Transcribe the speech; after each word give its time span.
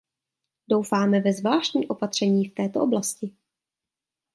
Doufáme 0.69 1.19
ve 1.19 1.33
zvláštní 1.33 1.87
opatření 1.87 2.45
v 2.45 2.53
této 2.53 2.81
oblasti. 2.81 3.35